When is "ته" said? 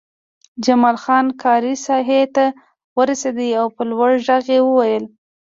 2.35-2.45